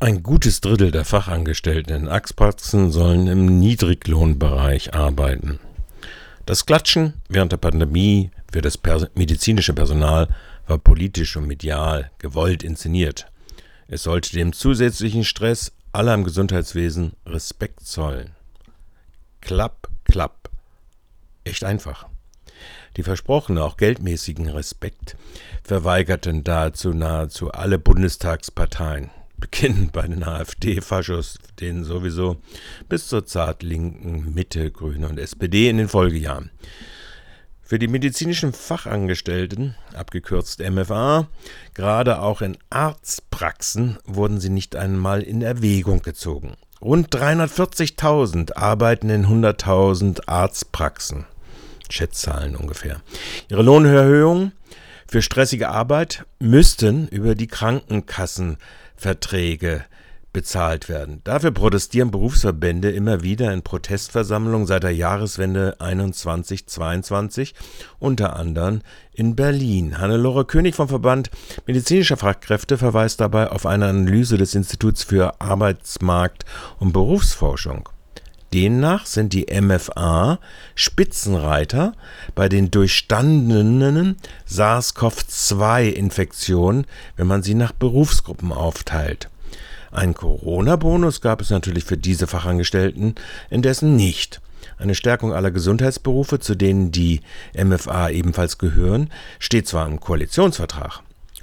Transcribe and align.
Ein 0.00 0.22
gutes 0.22 0.60
Drittel 0.60 0.92
der 0.92 1.04
Fachangestellten 1.04 1.92
in 1.92 2.08
Arztpraxen 2.08 2.92
sollen 2.92 3.26
im 3.26 3.58
Niedriglohnbereich 3.58 4.94
arbeiten. 4.94 5.58
Das 6.46 6.66
Klatschen 6.66 7.14
während 7.28 7.50
der 7.50 7.56
Pandemie 7.56 8.30
für 8.52 8.62
das 8.62 8.78
medizinische 9.16 9.72
Personal 9.72 10.28
war 10.68 10.78
politisch 10.78 11.36
und 11.36 11.48
medial 11.48 12.12
gewollt 12.18 12.62
inszeniert. 12.62 13.26
Es 13.88 14.04
sollte 14.04 14.34
dem 14.34 14.52
zusätzlichen 14.52 15.24
Stress 15.24 15.72
aller 15.90 16.14
im 16.14 16.22
Gesundheitswesen 16.22 17.14
Respekt 17.26 17.80
zollen. 17.80 18.36
Klapp, 19.40 19.88
klapp. 20.04 20.48
Echt 21.42 21.64
einfach. 21.64 22.06
Die 22.96 23.02
versprochene, 23.02 23.64
auch 23.64 23.76
geldmäßigen 23.76 24.48
Respekt 24.48 25.16
verweigerten 25.64 26.44
dazu 26.44 26.90
nahezu 26.90 27.50
alle 27.50 27.80
Bundestagsparteien 27.80 29.10
beginnen 29.38 29.90
bei 29.92 30.06
den 30.06 30.22
AfD-Faschos, 30.22 31.38
denen 31.60 31.84
sowieso, 31.84 32.36
bis 32.88 33.08
zur 33.08 33.26
zartlinken 33.26 34.34
Mitte, 34.34 34.70
Grüne 34.70 35.08
und 35.08 35.18
SPD 35.18 35.68
in 35.68 35.78
den 35.78 35.88
Folgejahren. 35.88 36.50
Für 37.62 37.78
die 37.78 37.88
medizinischen 37.88 38.54
Fachangestellten, 38.54 39.74
abgekürzt 39.92 40.60
MFA, 40.60 41.28
gerade 41.74 42.20
auch 42.22 42.40
in 42.40 42.56
Arztpraxen, 42.70 43.98
wurden 44.06 44.40
sie 44.40 44.48
nicht 44.48 44.74
einmal 44.74 45.20
in 45.20 45.42
Erwägung 45.42 46.00
gezogen. 46.00 46.56
Rund 46.80 47.14
340.000 47.14 48.56
arbeiten 48.56 49.10
in 49.10 49.26
100.000 49.26 50.28
Arztpraxen. 50.28 51.26
Schätzzahlen 51.90 52.56
ungefähr. 52.56 53.02
Ihre 53.50 53.62
Lohnerhöhung 53.62 54.52
für 55.08 55.22
stressige 55.22 55.70
Arbeit 55.70 56.26
müssten 56.38 57.08
über 57.08 57.34
die 57.34 57.46
Krankenkassenverträge 57.46 59.84
bezahlt 60.34 60.90
werden. 60.90 61.22
Dafür 61.24 61.50
protestieren 61.50 62.10
Berufsverbände 62.10 62.90
immer 62.90 63.22
wieder 63.22 63.50
in 63.52 63.62
Protestversammlungen 63.62 64.66
seit 64.66 64.82
der 64.82 64.94
Jahreswende 64.94 65.76
21-22, 65.80 67.54
unter 67.98 68.36
anderem 68.36 68.82
in 69.12 69.34
Berlin. 69.34 69.98
Hannelore 69.98 70.44
König 70.44 70.74
vom 70.74 70.88
Verband 70.88 71.30
medizinischer 71.66 72.18
Fachkräfte 72.18 72.76
verweist 72.76 73.20
dabei 73.20 73.50
auf 73.50 73.64
eine 73.64 73.86
Analyse 73.86 74.36
des 74.36 74.54
Instituts 74.54 75.02
für 75.02 75.40
Arbeitsmarkt 75.40 76.44
und 76.78 76.92
Berufsforschung. 76.92 77.88
Demnach 78.52 79.06
sind 79.06 79.32
die 79.32 79.46
MFA 79.60 80.38
Spitzenreiter 80.74 81.92
bei 82.34 82.48
den 82.48 82.70
durchstandenen 82.70 84.16
SARS-CoV-2-Infektionen, 84.46 86.86
wenn 87.16 87.26
man 87.26 87.42
sie 87.42 87.54
nach 87.54 87.72
Berufsgruppen 87.72 88.52
aufteilt. 88.52 89.28
Ein 89.90 90.14
Corona-Bonus 90.14 91.20
gab 91.20 91.40
es 91.40 91.50
natürlich 91.50 91.84
für 91.84 91.96
diese 91.96 92.26
Fachangestellten 92.26 93.14
indessen 93.50 93.96
nicht. 93.96 94.40
Eine 94.78 94.94
Stärkung 94.94 95.32
aller 95.32 95.50
Gesundheitsberufe, 95.50 96.38
zu 96.38 96.54
denen 96.54 96.92
die 96.92 97.20
MFA 97.54 98.10
ebenfalls 98.10 98.58
gehören, 98.58 99.10
steht 99.38 99.66
zwar 99.66 99.86
im 99.86 99.98
Koalitionsvertrag. 99.98 101.00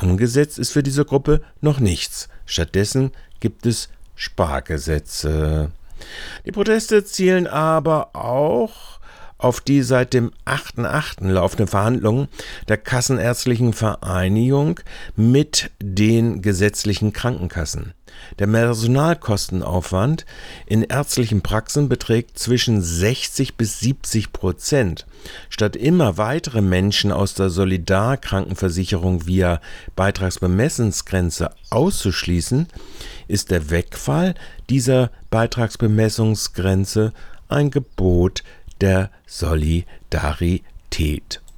Umgesetzt 0.00 0.58
ist 0.58 0.72
für 0.72 0.82
diese 0.82 1.04
Gruppe 1.04 1.42
noch 1.60 1.80
nichts. 1.80 2.28
Stattdessen 2.46 3.10
gibt 3.40 3.66
es 3.66 3.88
Spargesetze. 4.14 5.72
Die 6.44 6.52
Proteste 6.52 7.04
zielen 7.04 7.46
aber 7.46 8.14
auch 8.14 8.98
auf 9.38 9.60
die 9.60 9.82
seit 9.82 10.14
dem 10.14 10.32
8.8. 10.44 11.28
laufende 11.28 11.68
Verhandlungen 11.68 12.28
der 12.66 12.76
Kassenärztlichen 12.76 13.72
Vereinigung 13.72 14.80
mit 15.14 15.70
den 15.80 16.42
gesetzlichen 16.42 17.12
Krankenkassen. 17.12 17.94
Der 18.40 18.48
Personalkostenaufwand 18.48 20.26
in 20.66 20.82
ärztlichen 20.82 21.42
Praxen 21.42 21.88
beträgt 21.88 22.38
zwischen 22.38 22.82
60 22.82 23.56
bis 23.56 23.78
70 23.78 24.32
Prozent. 24.32 25.06
Statt 25.50 25.76
immer 25.76 26.16
weitere 26.16 26.60
Menschen 26.60 27.12
aus 27.12 27.34
der 27.34 27.50
Solidarkrankenversicherung 27.50 29.26
via 29.26 29.60
Beitragsbemessungsgrenze 29.94 31.50
auszuschließen, 31.70 32.66
ist 33.28 33.50
der 33.50 33.70
Wegfall 33.70 34.34
dieser 34.68 35.10
Beitragsbemessungsgrenze 35.30 37.14
ein 37.48 37.70
Gebot 37.70 38.42
der 38.80 39.10
Solidarität 39.26 41.40